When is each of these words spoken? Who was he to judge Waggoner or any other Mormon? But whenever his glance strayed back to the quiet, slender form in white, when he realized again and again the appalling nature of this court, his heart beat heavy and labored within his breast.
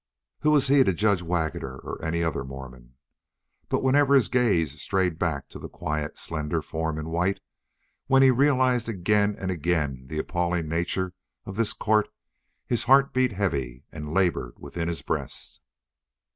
Who 0.39 0.49
was 0.49 0.67
he 0.67 0.83
to 0.83 0.93
judge 0.93 1.21
Waggoner 1.21 1.77
or 1.77 2.03
any 2.03 2.23
other 2.23 2.43
Mormon? 2.43 2.95
But 3.69 3.83
whenever 3.83 4.15
his 4.15 4.29
glance 4.29 4.81
strayed 4.81 5.19
back 5.19 5.47
to 5.49 5.59
the 5.59 5.69
quiet, 5.69 6.17
slender 6.17 6.63
form 6.63 6.97
in 6.97 7.09
white, 7.09 7.39
when 8.07 8.23
he 8.23 8.31
realized 8.31 8.89
again 8.89 9.35
and 9.37 9.51
again 9.51 10.07
the 10.07 10.17
appalling 10.17 10.67
nature 10.67 11.13
of 11.45 11.55
this 11.55 11.73
court, 11.73 12.07
his 12.65 12.85
heart 12.85 13.13
beat 13.13 13.33
heavy 13.33 13.83
and 13.91 14.11
labored 14.11 14.55
within 14.57 14.87
his 14.87 15.03
breast. 15.03 15.61